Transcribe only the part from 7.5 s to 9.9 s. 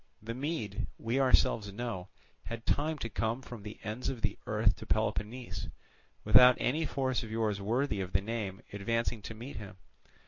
worthy of the name advancing to meet him.